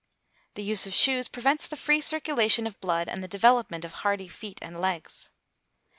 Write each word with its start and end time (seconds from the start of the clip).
The 0.55 0.63
use 0.63 0.87
of 0.87 0.95
shoes 0.95 1.27
prevents 1.27 1.67
the 1.67 1.77
free 1.77 2.01
circulation 2.01 2.65
of 2.65 2.81
blood 2.81 3.07
and 3.07 3.21
the 3.21 3.27
development 3.27 3.85
of 3.85 3.91
hardy 4.01 4.29
feet 4.29 4.57
and 4.59 4.79
legs. 4.79 5.29